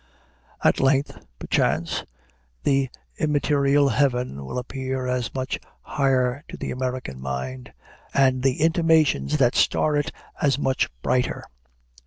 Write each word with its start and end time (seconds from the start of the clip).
At 0.63 0.79
length, 0.79 1.19
perchance, 1.37 2.05
the 2.63 2.89
immaterial 3.19 3.89
heaven 3.89 4.43
will 4.43 4.57
appear 4.57 5.05
as 5.05 5.31
much 5.35 5.59
higher 5.83 6.43
to 6.47 6.57
the 6.57 6.71
American 6.71 7.21
mind, 7.21 7.71
and 8.11 8.41
the 8.41 8.61
intimations 8.61 9.37
that 9.37 9.53
star 9.53 9.95
it 9.95 10.11
as 10.41 10.57
much 10.57 10.89
brighter. 11.03 11.43